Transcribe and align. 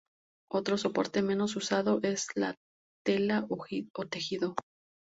Otro 0.51 0.79
soporte 0.79 1.21
menos 1.21 1.55
usado 1.55 1.99
es 2.01 2.25
la 2.35 2.55
tela 3.05 3.45
o 3.51 4.05
tejido. 4.07 4.55